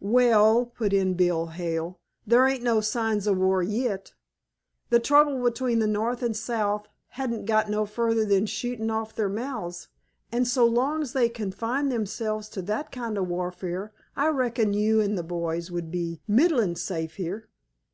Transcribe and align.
"Well," 0.00 0.66
put 0.66 0.92
in 0.92 1.14
Bill 1.14 1.46
Hale, 1.46 1.98
"there 2.26 2.46
ain't 2.46 2.62
no 2.62 2.82
signs 2.82 3.26
of 3.26 3.38
war 3.38 3.62
yit; 3.62 4.12
the 4.90 4.98
trouble 5.00 5.42
between 5.42 5.78
the 5.78 5.86
North 5.86 6.22
and 6.22 6.36
South 6.36 6.86
hain't 7.12 7.46
got 7.46 7.70
no 7.70 7.86
further 7.86 8.26
than 8.26 8.44
shootin' 8.44 8.90
off 8.90 9.14
their 9.14 9.30
mouths, 9.30 9.88
an' 10.30 10.44
so 10.44 10.66
long's 10.66 11.14
they 11.14 11.30
confine 11.30 11.88
themselves 11.88 12.50
to 12.50 12.60
that 12.68 12.92
kind 12.92 13.16
of 13.16 13.28
warfare 13.28 13.94
I 14.14 14.28
reckon 14.28 14.74
you 14.74 15.00
an' 15.00 15.16
th' 15.16 15.26
boys 15.26 15.70
would 15.70 15.90
be 15.90 16.20
middlin' 16.28 16.76
safe 16.76 17.14
here." 17.14 17.48